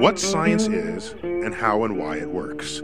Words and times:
what 0.00 0.18
science 0.18 0.68
is 0.68 1.14
and 1.22 1.54
how 1.54 1.84
and 1.84 1.96
why 1.96 2.18
it 2.18 2.28
works. 2.28 2.82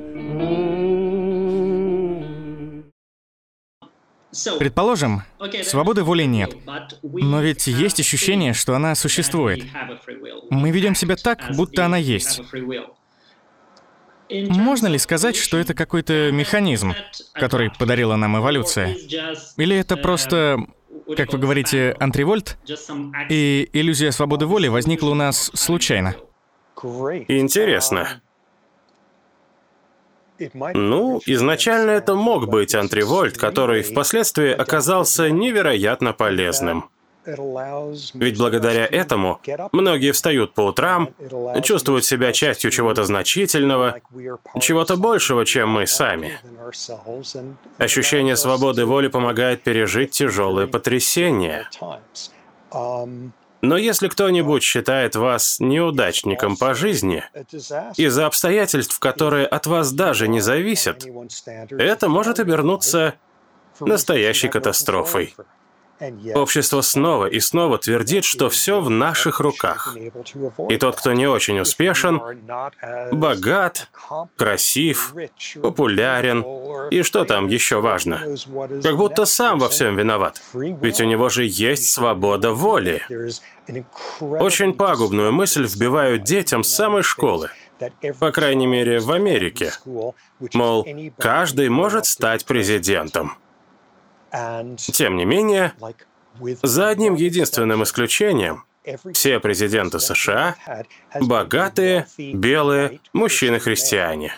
Предположим, 4.58 5.22
свободы 5.62 6.04
воли 6.04 6.24
нет. 6.24 6.56
Но 7.02 7.42
ведь 7.42 7.66
есть 7.66 8.00
ощущение, 8.00 8.54
что 8.54 8.74
она 8.74 8.94
существует. 8.94 9.64
Мы 10.50 10.70
ведем 10.70 10.94
себя 10.94 11.16
так, 11.16 11.50
будто 11.54 11.84
она 11.84 11.98
есть. 11.98 12.40
Можно 14.30 14.86
ли 14.86 14.96
сказать, 14.96 15.36
что 15.36 15.58
это 15.58 15.74
какой-то 15.74 16.30
механизм, 16.32 16.94
который 17.34 17.70
подарила 17.70 18.16
нам 18.16 18.38
эволюция? 18.38 18.96
Или 19.58 19.76
это 19.76 19.98
просто, 19.98 20.66
как 21.14 21.34
вы 21.34 21.38
говорите, 21.38 21.94
антривольт, 22.00 22.56
и 23.28 23.68
иллюзия 23.74 24.12
свободы 24.12 24.46
воли 24.46 24.68
возникла 24.68 25.10
у 25.10 25.14
нас 25.14 25.50
случайно? 25.52 26.14
Интересно. 27.28 28.20
Ну, 30.74 31.20
изначально 31.26 31.90
это 31.90 32.14
мог 32.14 32.48
быть 32.48 32.74
антривольт, 32.74 33.38
который 33.38 33.82
впоследствии 33.82 34.50
оказался 34.50 35.30
невероятно 35.30 36.12
полезным. 36.12 36.90
Ведь 38.14 38.36
благодаря 38.36 38.84
этому 38.84 39.40
многие 39.70 40.10
встают 40.10 40.54
по 40.54 40.62
утрам, 40.62 41.10
чувствуют 41.62 42.04
себя 42.04 42.32
частью 42.32 42.72
чего-то 42.72 43.04
значительного, 43.04 44.00
чего-то 44.60 44.96
большего, 44.96 45.46
чем 45.46 45.68
мы 45.68 45.86
сами. 45.86 46.40
Ощущение 47.78 48.36
свободы 48.36 48.86
воли 48.86 49.06
помогает 49.06 49.62
пережить 49.62 50.10
тяжелые 50.10 50.66
потрясения. 50.66 51.68
Но 53.62 53.76
если 53.76 54.08
кто-нибудь 54.08 54.64
считает 54.64 55.14
вас 55.14 55.60
неудачником 55.60 56.56
по 56.56 56.74
жизни, 56.74 57.24
из-за 57.96 58.26
обстоятельств, 58.26 58.98
которые 58.98 59.46
от 59.46 59.66
вас 59.66 59.92
даже 59.92 60.26
не 60.26 60.40
зависят, 60.40 61.06
это 61.70 62.08
может 62.08 62.40
обернуться 62.40 63.14
настоящей 63.78 64.48
катастрофой. 64.48 65.36
Общество 66.34 66.80
снова 66.80 67.26
и 67.26 67.38
снова 67.38 67.78
твердит, 67.78 68.24
что 68.24 68.50
все 68.50 68.80
в 68.80 68.90
наших 68.90 69.40
руках. 69.40 69.96
И 70.68 70.76
тот, 70.76 70.96
кто 70.96 71.12
не 71.12 71.26
очень 71.26 71.60
успешен, 71.60 72.20
богат, 73.12 73.88
красив, 74.36 75.14
популярен, 75.60 76.44
и 76.90 77.02
что 77.02 77.24
там 77.24 77.46
еще 77.46 77.80
важно? 77.80 78.36
Как 78.82 78.96
будто 78.96 79.26
сам 79.26 79.58
во 79.58 79.68
всем 79.68 79.96
виноват. 79.96 80.42
Ведь 80.54 81.00
у 81.00 81.04
него 81.04 81.28
же 81.28 81.44
есть 81.44 81.90
свобода 81.90 82.52
воли. 82.52 83.02
Очень 84.20 84.74
пагубную 84.74 85.32
мысль 85.32 85.66
вбивают 85.66 86.24
детям 86.24 86.64
с 86.64 86.74
самой 86.74 87.02
школы. 87.02 87.50
По 88.18 88.30
крайней 88.30 88.66
мере, 88.66 89.00
в 89.00 89.10
Америке. 89.10 89.72
Мол, 90.54 90.86
каждый 91.18 91.68
может 91.68 92.06
стать 92.06 92.44
президентом. 92.44 93.36
Тем 94.32 95.16
не 95.16 95.24
менее, 95.24 95.72
за 96.62 96.88
одним 96.88 97.14
единственным 97.14 97.82
исключением, 97.82 98.64
все 99.12 99.40
президенты 99.40 100.00
США– 100.00 100.56
богатые, 101.20 102.06
белые, 102.18 103.00
мужчины-христиане. 103.12 104.34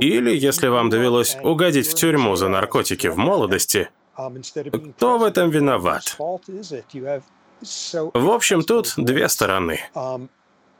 Или, 0.00 0.34
если 0.34 0.68
вам 0.68 0.90
довелось 0.90 1.36
угодить 1.42 1.86
в 1.86 1.94
тюрьму 1.94 2.36
за 2.36 2.48
наркотики 2.48 3.06
в 3.06 3.16
молодости, 3.16 3.90
кто 4.14 5.18
в 5.18 5.22
этом 5.22 5.50
виноват? 5.50 6.16
В 6.18 8.30
общем, 8.30 8.62
тут 8.62 8.94
две 8.96 9.28
стороны. 9.28 9.80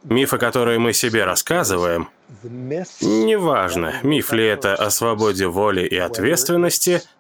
Мифы, 0.03 0.39
которые 0.39 0.81
мы 0.81 0.95
себе 0.95 1.25
рассказываем, 1.25 2.09
неважно, 2.43 3.95
миф 4.03 4.33
ли 4.33 4.45
это 4.45 4.75
о 4.75 4.91
свободе 4.91 5.47
воли 5.47 5.87
и 5.87 5.97
ответственности– 5.97 7.03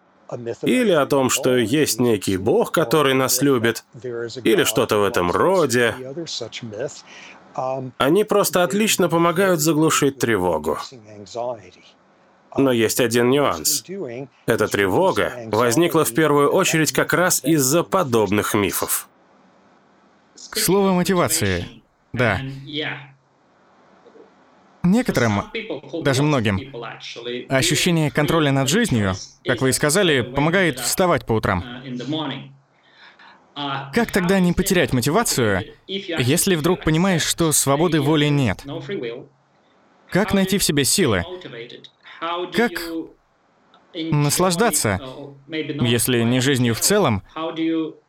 или 0.62 0.92
о 0.92 1.06
том, 1.06 1.30
что 1.30 1.56
есть 1.56 2.00
некий 2.00 2.36
бог, 2.36 2.72
который 2.72 3.14
нас 3.14 3.42
любит, 3.42 3.84
или 4.02 4.64
что-то 4.64 4.98
в 4.98 5.04
этом 5.04 5.30
роде. 5.30 5.94
Они 7.98 8.24
просто 8.24 8.62
отлично 8.62 9.08
помогают 9.08 9.60
заглушить 9.60 10.18
тревогу. 10.18 10.78
Но 12.56 12.70
есть 12.70 13.00
один 13.00 13.30
нюанс. 13.30 13.84
Эта 14.46 14.68
тревога 14.68 15.32
возникла 15.46 16.04
в 16.04 16.14
первую 16.14 16.50
очередь 16.50 16.92
как 16.92 17.12
раз 17.12 17.42
из-за 17.44 17.82
подобных 17.82 18.54
мифов. 18.54 19.08
Слово 20.34 20.92
мотивации. 20.92 21.82
Да. 22.12 22.40
Некоторым, 24.82 25.44
даже 26.02 26.22
многим, 26.22 26.74
ощущение 27.48 28.10
контроля 28.10 28.50
над 28.52 28.68
жизнью, 28.68 29.14
как 29.44 29.60
вы 29.60 29.70
и 29.70 29.72
сказали, 29.72 30.22
помогает 30.22 30.80
вставать 30.80 31.24
по 31.24 31.32
утрам. 31.32 31.64
Как 33.92 34.10
тогда 34.10 34.40
не 34.40 34.52
потерять 34.52 34.92
мотивацию, 34.92 35.74
если 35.86 36.54
вдруг 36.54 36.84
понимаешь, 36.84 37.22
что 37.22 37.52
свободы 37.52 38.00
воли 38.00 38.26
нет? 38.26 38.64
Как 40.10 40.34
найти 40.34 40.58
в 40.58 40.64
себе 40.64 40.84
силы? 40.84 41.24
Как 42.52 42.72
наслаждаться, 43.94 45.00
если 45.48 46.22
не 46.22 46.40
жизнью 46.40 46.74
в 46.74 46.80
целом, 46.80 47.22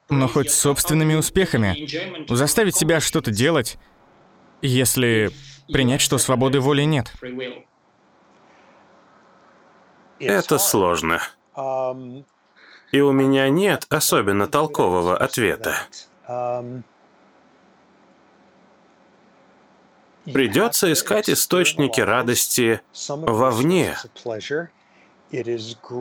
но 0.09 0.27
хоть 0.27 0.51
собственными 0.51 1.15
успехами? 1.15 1.87
Заставить 2.33 2.75
себя 2.75 2.99
что-то 2.99 3.31
делать, 3.31 3.77
если 4.61 5.31
принять, 5.71 6.01
что 6.01 6.17
свободы 6.17 6.59
воли 6.59 6.83
нет. 6.83 7.13
Это 10.19 10.57
сложно. 10.57 11.21
И 12.91 13.01
у 13.01 13.11
меня 13.11 13.49
нет 13.49 13.85
особенно 13.89 14.47
толкового 14.47 15.17
ответа. 15.17 15.75
Придется 20.25 20.91
искать 20.93 21.29
источники 21.29 21.99
радости 21.99 22.81
вовне. 23.09 23.97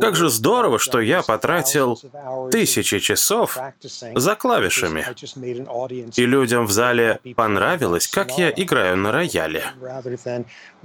Как 0.00 0.16
же 0.16 0.28
здорово, 0.28 0.78
что 0.78 1.00
я 1.00 1.22
потратил 1.22 1.98
тысячи 2.50 2.98
часов 2.98 3.58
за 4.14 4.34
клавишами. 4.34 5.06
И 6.16 6.26
людям 6.26 6.66
в 6.66 6.72
зале 6.72 7.20
понравилось, 7.36 8.06
как 8.08 8.36
я 8.38 8.50
играю 8.50 8.96
на 8.96 9.12
рояле. 9.12 9.64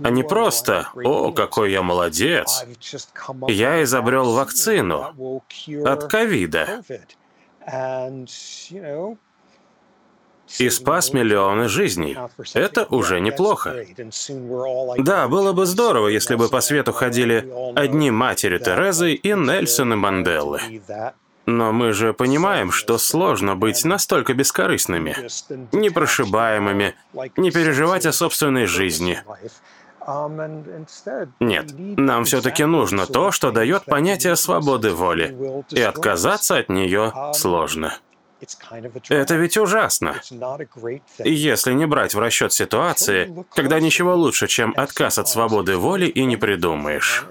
А 0.03 0.09
не 0.09 0.23
просто 0.23 0.89
«О, 0.95 1.31
какой 1.31 1.71
я 1.71 1.81
молодец!» 1.81 2.65
Я 3.47 3.83
изобрел 3.83 4.33
вакцину 4.33 5.41
от 5.85 6.03
ковида 6.05 6.81
и 10.59 10.69
спас 10.69 11.13
миллионы 11.13 11.67
жизней. 11.67 12.17
Это 12.53 12.85
уже 12.85 13.19
неплохо. 13.19 13.85
Да, 14.97 15.27
было 15.27 15.53
бы 15.53 15.65
здорово, 15.65 16.07
если 16.07 16.35
бы 16.35 16.49
по 16.49 16.61
свету 16.61 16.93
ходили 16.93 17.47
одни 17.75 18.11
матери 18.11 18.57
Терезы 18.57 19.13
и 19.13 19.33
Нельсоны 19.33 19.95
Манделлы. 19.95 20.61
Но 21.45 21.71
мы 21.71 21.93
же 21.93 22.13
понимаем, 22.13 22.71
что 22.71 22.97
сложно 22.97 23.55
быть 23.55 23.85
настолько 23.85 24.33
бескорыстными, 24.33 25.15
непрошибаемыми, 25.71 26.95
не 27.37 27.51
переживать 27.51 28.05
о 28.05 28.11
собственной 28.11 28.65
жизни. 28.65 29.23
Нет, 31.39 31.65
нам 31.77 32.23
все-таки 32.25 32.65
нужно 32.65 33.05
то, 33.05 33.31
что 33.31 33.51
дает 33.51 33.85
понятие 33.85 34.35
свободы 34.35 34.91
воли, 34.91 35.63
и 35.69 35.81
отказаться 35.81 36.57
от 36.57 36.69
нее 36.69 37.13
сложно. 37.33 37.97
Это 39.09 39.35
ведь 39.35 39.57
ужасно. 39.57 40.21
Если 41.23 41.73
не 41.73 41.85
брать 41.87 42.13
в 42.13 42.19
расчет 42.19 42.53
ситуации, 42.53 43.45
когда 43.53 43.79
ничего 43.79 44.15
лучше, 44.15 44.47
чем 44.47 44.73
отказ 44.75 45.17
от 45.17 45.27
свободы 45.27 45.77
воли 45.77 46.05
и 46.05 46.23
не 46.25 46.37
придумаешь. 46.37 47.25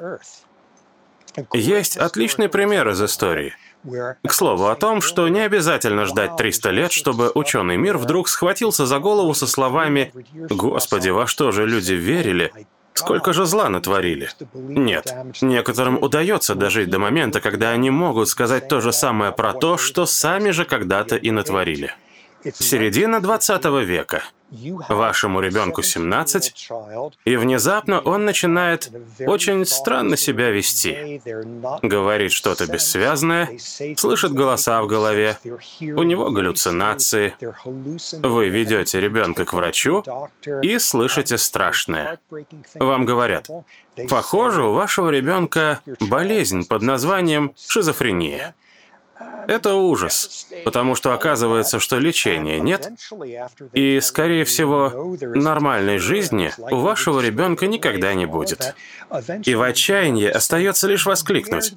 Есть 1.52 1.96
отличный 1.96 2.48
пример 2.48 2.88
из 2.88 3.02
истории. 3.02 3.54
К 3.84 4.32
слову 4.32 4.66
о 4.66 4.74
том, 4.74 5.00
что 5.00 5.28
не 5.28 5.40
обязательно 5.40 6.06
ждать 6.06 6.36
300 6.36 6.70
лет, 6.70 6.92
чтобы 6.92 7.30
ученый 7.34 7.76
мир 7.76 7.98
вдруг 7.98 8.28
схватился 8.28 8.86
за 8.86 8.98
голову 8.98 9.32
со 9.34 9.46
словами 9.46 10.12
«Господи, 10.32 11.10
во 11.10 11.26
что 11.26 11.52
же 11.52 11.66
люди 11.66 11.92
верили?» 11.92 12.52
Сколько 12.96 13.32
же 13.32 13.44
зла 13.44 13.68
натворили? 13.68 14.30
Нет, 14.54 15.14
некоторым 15.42 16.02
удается 16.02 16.54
дожить 16.54 16.90
до 16.90 16.98
момента, 16.98 17.40
когда 17.40 17.70
они 17.70 17.90
могут 17.90 18.28
сказать 18.28 18.68
то 18.68 18.80
же 18.80 18.92
самое 18.92 19.32
про 19.32 19.52
то, 19.52 19.76
что 19.76 20.06
сами 20.06 20.50
же 20.50 20.64
когда-то 20.64 21.16
и 21.16 21.30
натворили. 21.30 21.94
Середина 22.54 23.20
20 23.20 23.64
века. 23.84 24.22
Вашему 24.88 25.40
ребенку 25.40 25.82
17, 25.82 26.70
и 27.24 27.36
внезапно 27.36 27.98
он 28.00 28.24
начинает 28.24 28.90
очень 29.26 29.66
странно 29.66 30.16
себя 30.16 30.50
вести. 30.50 31.20
Говорит 31.82 32.30
что-то 32.30 32.66
бессвязное, 32.68 33.58
слышит 33.96 34.32
голоса 34.32 34.80
в 34.82 34.86
голове, 34.86 35.36
у 35.80 36.02
него 36.04 36.30
галлюцинации. 36.30 37.34
Вы 38.22 38.48
ведете 38.48 39.00
ребенка 39.00 39.44
к 39.44 39.52
врачу 39.52 40.04
и 40.62 40.78
слышите 40.78 41.38
страшное. 41.38 42.20
Вам 42.76 43.04
говорят, 43.04 43.48
похоже, 44.08 44.62
у 44.62 44.72
вашего 44.72 45.10
ребенка 45.10 45.80
болезнь 45.98 46.68
под 46.68 46.82
названием 46.82 47.52
шизофрения. 47.56 48.54
Это 49.48 49.74
ужас, 49.74 50.46
потому 50.64 50.94
что 50.94 51.12
оказывается, 51.12 51.78
что 51.78 51.98
лечения 51.98 52.58
нет, 52.58 52.90
и, 53.72 54.00
скорее 54.00 54.44
всего, 54.44 55.16
нормальной 55.20 55.98
жизни 55.98 56.52
у 56.58 56.76
вашего 56.76 57.20
ребенка 57.20 57.66
никогда 57.66 58.14
не 58.14 58.26
будет. 58.26 58.74
И 59.44 59.54
в 59.54 59.62
отчаянии 59.62 60.26
остается 60.26 60.88
лишь 60.88 61.06
воскликнуть. 61.06 61.74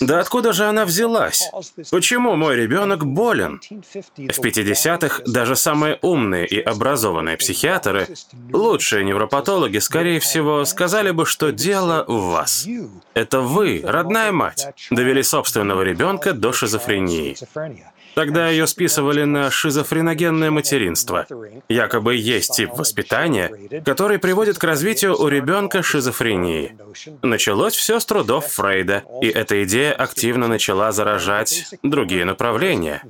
Да 0.00 0.20
откуда 0.20 0.52
же 0.52 0.64
она 0.64 0.84
взялась? 0.84 1.48
Почему 1.90 2.34
мой 2.34 2.56
ребенок 2.56 3.06
болен? 3.06 3.60
В 3.60 4.40
50-х 4.40 5.22
даже 5.26 5.54
самые 5.54 5.98
умные 6.02 6.46
и 6.46 6.60
образованные 6.60 7.36
психиатры, 7.36 8.08
лучшие 8.52 9.04
невропатологи, 9.04 9.78
скорее 9.78 10.18
всего, 10.20 10.64
сказали 10.64 11.10
бы, 11.10 11.26
что 11.26 11.52
дело 11.52 12.04
в 12.08 12.30
вас. 12.30 12.66
Это 13.14 13.40
вы, 13.40 13.82
родная 13.84 14.32
мать, 14.32 14.68
довели 14.90 15.22
собственного 15.22 15.82
ребенка 15.82 16.32
до 16.32 16.52
шизофрении 16.52 17.01
шизофрении. 17.08 17.86
Тогда 18.14 18.48
ее 18.48 18.66
списывали 18.66 19.24
на 19.24 19.50
шизофреногенное 19.50 20.50
материнство. 20.50 21.26
Якобы 21.68 22.16
есть 22.16 22.56
тип 22.56 22.70
воспитания, 22.74 23.50
который 23.84 24.18
приводит 24.18 24.58
к 24.58 24.64
развитию 24.64 25.20
у 25.20 25.28
ребенка 25.28 25.82
шизофрении. 25.82 26.76
Началось 27.22 27.74
все 27.74 28.00
с 28.00 28.06
трудов 28.06 28.46
Фрейда, 28.46 29.04
и 29.22 29.28
эта 29.28 29.64
идея 29.64 29.92
активно 29.92 30.48
начала 30.48 30.92
заражать 30.92 31.66
другие 31.82 32.24
направления. 32.24 33.02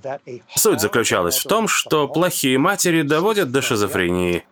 Суть 0.55 0.81
заключалась 0.81 1.39
в 1.39 1.49
том, 1.49 1.69
что 1.69 2.09
плохие 2.09 2.59
матери 2.59 3.03
доводят 3.03 3.51
до 3.51 3.63
шизофрении. 3.63 4.45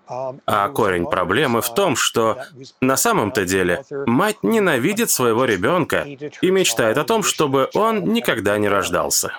А 0.46 0.68
корень 0.68 1.06
проблемы 1.06 1.60
в 1.60 1.72
том, 1.72 1.94
что 1.94 2.38
на 2.80 2.96
самом-то 2.96 3.44
деле 3.44 3.84
мать 4.06 4.38
ненавидит 4.42 5.10
своего 5.10 5.44
ребенка 5.44 6.06
и 6.40 6.50
мечтает 6.50 6.98
о 6.98 7.04
том, 7.04 7.22
чтобы 7.22 7.68
он 7.74 8.12
никогда 8.12 8.58
не 8.58 8.68
рождался. 8.68 9.32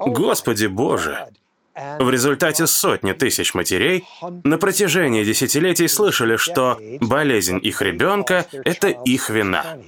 Господи 0.00 0.66
Боже! 0.66 1.26
В 1.98 2.10
результате 2.10 2.66
сотни 2.66 3.12
тысяч 3.12 3.54
матерей 3.54 4.04
на 4.44 4.58
протяжении 4.58 5.24
десятилетий 5.24 5.88
слышали, 5.88 6.36
что 6.36 6.78
болезнь 7.00 7.58
их 7.62 7.80
ребенка– 7.80 8.46
это 8.52 8.88
их 8.88 9.30
вина. 9.30 9.78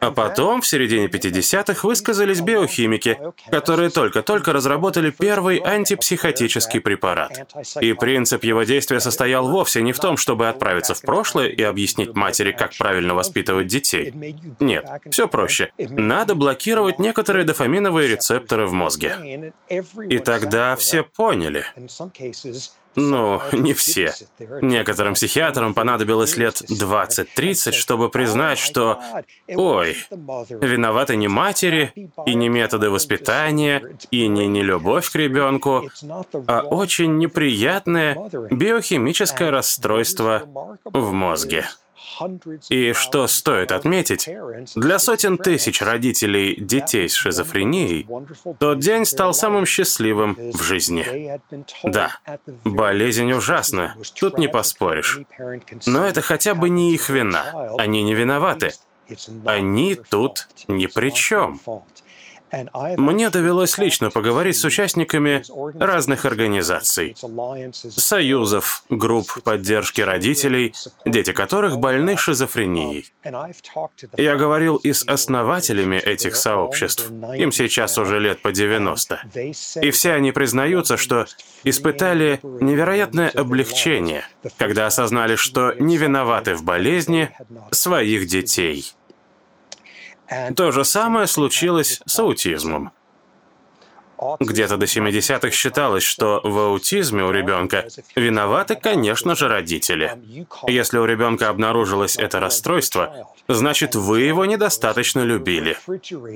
А 0.00 0.10
потом, 0.10 0.60
в 0.60 0.66
середине 0.66 1.06
50-х, 1.06 1.86
высказались 1.86 2.40
биохимики, 2.40 3.18
которые 3.50 3.90
только-только 3.90 4.52
разработали 4.52 5.10
первый 5.10 5.58
антипсихотический 5.58 6.80
препарат. 6.80 7.48
И 7.80 7.92
принцип 7.94 8.44
его 8.44 8.62
действия 8.62 9.00
состоял 9.00 9.48
вовсе 9.48 9.82
не 9.82 9.92
в 9.92 9.98
том, 9.98 10.16
чтобы 10.16 10.48
отправиться 10.48 10.94
в 10.94 11.00
прошлое 11.00 11.48
и 11.48 11.62
объяснить 11.62 12.14
матери, 12.14 12.52
как 12.52 12.76
правильно 12.76 13.14
воспитывать 13.14 13.66
детей. 13.66 14.12
Нет, 14.60 14.86
все 15.10 15.26
проще. 15.26 15.72
Надо 15.78 16.34
блокировать 16.34 16.98
некоторые 16.98 17.44
дофаминовые 17.44 18.08
рецепторы 18.08 18.66
в 18.66 18.72
мозге. 18.72 19.52
И 20.08 20.18
тогда 20.18 20.76
все 20.76 21.02
поняли. 21.02 21.64
Ну, 22.98 23.40
не 23.52 23.74
все. 23.74 24.12
Некоторым 24.60 25.14
психиатрам 25.14 25.72
понадобилось 25.72 26.36
лет 26.36 26.62
20-30, 26.62 27.72
чтобы 27.72 28.08
признать, 28.08 28.58
что, 28.58 29.00
ой, 29.46 29.96
виноваты 30.50 31.16
не 31.16 31.28
матери, 31.28 31.92
и 32.26 32.34
не 32.34 32.48
методы 32.48 32.90
воспитания, 32.90 33.96
и 34.10 34.26
не 34.26 34.46
нелюбовь 34.48 35.10
к 35.10 35.14
ребенку, 35.14 35.88
а 36.46 36.62
очень 36.62 37.18
неприятное 37.18 38.18
биохимическое 38.50 39.50
расстройство 39.50 40.42
в 40.84 41.12
мозге. 41.12 41.66
И 42.68 42.92
что 42.92 43.26
стоит 43.26 43.72
отметить, 43.72 44.28
для 44.74 44.98
сотен 44.98 45.38
тысяч 45.38 45.82
родителей 45.82 46.56
детей 46.56 47.08
с 47.08 47.14
шизофренией 47.14 48.06
тот 48.58 48.78
день 48.78 49.04
стал 49.04 49.34
самым 49.34 49.66
счастливым 49.66 50.36
в 50.52 50.62
жизни. 50.62 51.40
Да, 51.84 52.18
болезнь 52.64 53.32
ужасна, 53.32 53.96
тут 54.18 54.38
не 54.38 54.48
поспоришь. 54.48 55.20
Но 55.86 56.06
это 56.06 56.20
хотя 56.20 56.54
бы 56.54 56.68
не 56.68 56.94
их 56.94 57.08
вина, 57.08 57.74
они 57.78 58.02
не 58.02 58.14
виноваты. 58.14 58.72
Они 59.44 59.94
тут 59.94 60.48
ни 60.68 60.86
при 60.86 61.10
чем. 61.10 61.60
Мне 62.96 63.30
довелось 63.30 63.78
лично 63.78 64.10
поговорить 64.10 64.56
с 64.56 64.64
участниками 64.64 65.42
разных 65.78 66.24
организаций, 66.24 67.16
союзов, 67.72 68.84
групп 68.88 69.42
поддержки 69.42 70.00
родителей, 70.00 70.74
дети 71.04 71.32
которых 71.32 71.78
больны 71.78 72.16
шизофренией. 72.16 73.12
Я 74.16 74.36
говорил 74.36 74.76
и 74.76 74.92
с 74.92 75.04
основателями 75.06 75.96
этих 75.96 76.36
сообществ, 76.36 77.10
им 77.36 77.52
сейчас 77.52 77.98
уже 77.98 78.18
лет 78.18 78.40
по 78.42 78.52
90. 78.52 79.20
И 79.82 79.90
все 79.90 80.12
они 80.12 80.32
признаются, 80.32 80.96
что 80.96 81.26
испытали 81.64 82.40
невероятное 82.42 83.30
облегчение, 83.30 84.24
когда 84.56 84.86
осознали, 84.86 85.36
что 85.36 85.74
не 85.78 85.96
виноваты 85.96 86.54
в 86.54 86.62
болезни 86.64 87.30
своих 87.70 88.26
детей. 88.26 88.92
То 90.56 90.72
же 90.72 90.84
самое 90.84 91.26
случилось 91.26 92.00
с 92.04 92.18
аутизмом. 92.18 92.92
Где-то 94.40 94.76
до 94.76 94.86
70-х 94.86 95.50
считалось, 95.50 96.02
что 96.02 96.40
в 96.42 96.58
аутизме 96.58 97.24
у 97.24 97.30
ребенка 97.30 97.86
виноваты, 98.16 98.74
конечно 98.74 99.34
же, 99.34 99.48
родители. 99.48 100.12
Если 100.66 100.98
у 100.98 101.04
ребенка 101.04 101.48
обнаружилось 101.48 102.16
это 102.16 102.40
расстройство, 102.40 103.28
значит, 103.48 103.94
вы 103.94 104.22
его 104.22 104.44
недостаточно 104.44 105.20
любили. 105.20 105.76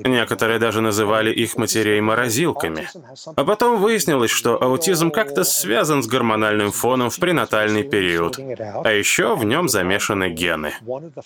Некоторые 0.07 0.59
даже 0.59 0.81
называли 0.81 1.31
их 1.31 1.57
матерей 1.57 1.99
морозилками. 2.01 2.89
А 3.35 3.43
потом 3.43 3.79
выяснилось, 3.79 4.31
что 4.31 4.61
аутизм 4.61 5.11
как-то 5.11 5.43
связан 5.43 6.03
с 6.03 6.07
гормональным 6.07 6.71
фоном 6.71 7.09
в 7.09 7.19
пренатальный 7.19 7.83
период. 7.83 8.39
А 8.39 8.91
еще 8.91 9.35
в 9.35 9.43
нем 9.43 9.69
замешаны 9.69 10.29
гены. 10.29 10.73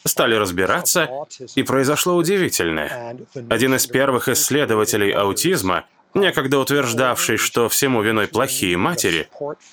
Стали 0.06 0.36
разбираться, 0.36 1.10
и 1.56 1.64
произошло 1.64 2.16
удивительное. 2.16 3.18
Один 3.50 3.76
из 3.76 3.86
первых 3.88 4.28
исследователей 4.28 5.12
аутизма– 5.12 5.86
некогда 6.18 6.60
утверждавший, 6.60 7.38
что 7.38 7.70
всему 7.70 8.02
виной 8.02 8.28
плохие 8.28 8.78
матери, 8.78 9.30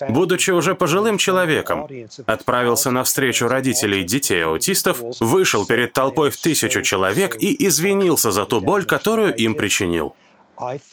будучи 0.08 0.50
уже 0.50 0.74
пожилым 0.74 1.18
человеком, 1.18 1.88
отправился 2.26 2.90
на 2.90 3.04
встречу 3.04 3.48
родителей 3.48 4.04
детей-аутистов, 4.04 4.98
вышел 5.20 5.66
перед 5.66 5.92
толпой 5.92 6.30
в 6.30 6.36
тысячу 6.36 6.82
человек 6.82 7.36
и 7.40 7.66
извинился 7.66 8.30
за 8.30 8.44
ту 8.44 8.60
боль, 8.60 8.84
которую 8.84 9.34
им 9.34 9.54
причинил. 9.54 10.14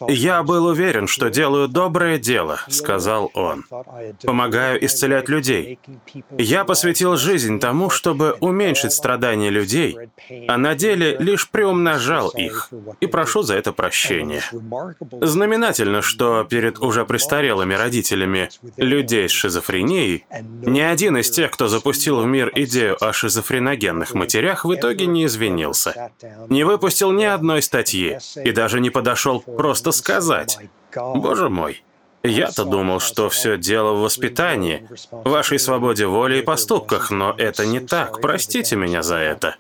«Я 0.08 0.44
был 0.44 0.66
уверен, 0.66 1.08
что 1.08 1.30
делаю 1.30 1.68
доброе 1.68 2.18
дело»,— 2.18 2.60
сказал 2.70 3.32
он. 3.34 3.66
«Помогаю 4.24 4.84
исцелять 4.86 5.30
людей. 5.30 5.80
Я 6.38 6.66
посвятил 6.66 7.18
жизнь 7.18 7.60
тому, 7.60 7.90
чтобы 7.90 8.36
уменьшить 8.40 8.94
страдания 8.94 9.50
людей, 9.50 9.98
а 10.48 10.58
на 10.58 10.76
деле 10.76 11.18
лишь 11.18 11.50
приумножал 11.50 12.30
их, 12.30 12.70
и 13.00 13.08
прошу 13.08 13.44
за 13.44 13.56
это 13.56 13.72
прощения». 13.72 14.44
Знаменательно, 15.22 16.02
что 16.02 16.44
перед 16.44 16.80
уже 16.80 17.06
престарелыми 17.06 17.74
родителями 17.74 18.50
людей 18.78 19.30
с 19.30 19.32
шизофренией 19.32 20.26
ни 20.42 20.80
один 20.80 21.18
из 21.18 21.30
тех, 21.30 21.52
кто 21.52 21.68
запустил 21.68 22.22
в 22.22 22.26
мир 22.26 22.52
идею 22.56 22.98
о 23.04 23.14
шизофреногенных 23.14 24.14
матерях, 24.14 24.66
в 24.66 24.74
итоге 24.74 25.06
не 25.06 25.26
извинился. 25.26 26.12
Не 26.50 26.64
выпустил 26.64 27.12
ни 27.12 27.24
одной 27.24 27.62
статьи 27.62 28.18
и 28.44 28.52
даже 28.52 28.80
не 28.80 28.90
подошел 28.90 29.44
просто 29.58 29.92
сказать. 29.92 30.58
Боже 30.96 31.50
мой, 31.50 31.84
я-то 32.24 32.66
думал, 32.66 33.00
что 33.00 33.30
все 33.30 33.58
дело 33.58 33.94
в 33.94 34.02
воспитании, 34.02 34.88
вашей 35.12 35.58
свободе 35.58 36.06
воли 36.06 36.40
и 36.40 36.42
поступках, 36.44 37.10
но 37.10 37.34
это 37.36 37.66
не 37.66 37.80
так. 37.80 38.22
Простите 38.22 38.76
меня 38.76 39.02
за 39.02 39.16
это. 39.16 39.56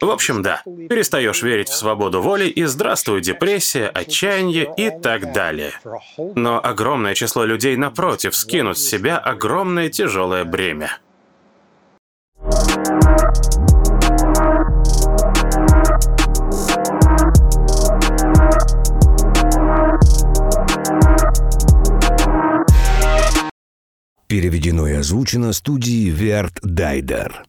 В 0.00 0.10
общем, 0.10 0.42
да, 0.42 0.62
перестаешь 0.64 1.42
верить 1.42 1.68
в 1.68 1.74
свободу 1.74 2.22
воли, 2.22 2.46
и 2.46 2.64
здравствуй 2.64 3.20
депрессия, 3.20 3.88
отчаяние 3.88 4.72
и 4.76 4.90
так 4.90 5.32
далее. 5.32 5.72
Но 6.16 6.58
огромное 6.62 7.14
число 7.14 7.44
людей, 7.44 7.76
напротив, 7.76 8.34
скинут 8.34 8.78
с 8.78 8.88
себя 8.88 9.18
огромное 9.18 9.90
тяжелое 9.90 10.44
бремя. 10.44 10.98
Переведено 24.34 24.88
и 24.88 24.94
озвучено 24.94 25.52
студией 25.52 26.10
Верт 26.10 26.58
Дайдер. 26.60 27.44